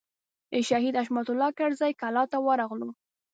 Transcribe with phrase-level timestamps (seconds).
[0.51, 2.89] د شهید حشمت الله کرزي کلا ته ورغلو.